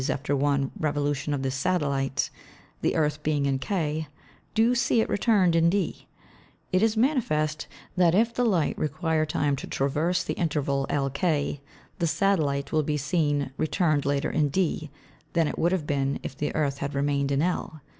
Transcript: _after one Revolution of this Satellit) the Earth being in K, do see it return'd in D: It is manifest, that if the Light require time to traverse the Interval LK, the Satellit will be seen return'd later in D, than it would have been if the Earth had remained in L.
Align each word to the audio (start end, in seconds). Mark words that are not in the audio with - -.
_after 0.09 0.35
one 0.35 0.71
Revolution 0.79 1.31
of 1.31 1.43
this 1.43 1.53
Satellit) 1.55 2.31
the 2.81 2.95
Earth 2.95 3.21
being 3.21 3.45
in 3.45 3.59
K, 3.59 4.07
do 4.55 4.73
see 4.73 4.99
it 4.99 5.07
return'd 5.07 5.55
in 5.55 5.69
D: 5.69 6.07
It 6.71 6.81
is 6.81 6.97
manifest, 6.97 7.67
that 7.95 8.15
if 8.15 8.33
the 8.33 8.43
Light 8.43 8.75
require 8.79 9.27
time 9.27 9.55
to 9.57 9.67
traverse 9.67 10.23
the 10.23 10.33
Interval 10.33 10.87
LK, 10.89 11.59
the 11.99 12.07
Satellit 12.07 12.71
will 12.71 12.81
be 12.81 12.97
seen 12.97 13.51
return'd 13.57 14.03
later 14.03 14.31
in 14.31 14.49
D, 14.49 14.89
than 15.33 15.47
it 15.47 15.59
would 15.59 15.71
have 15.71 15.85
been 15.85 16.17
if 16.23 16.35
the 16.35 16.55
Earth 16.55 16.79
had 16.79 16.95
remained 16.95 17.31
in 17.31 17.43
L. 17.43 17.79